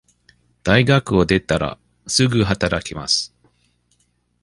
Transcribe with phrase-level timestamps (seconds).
[0.63, 3.35] 大学を出たら、すぐ働きます。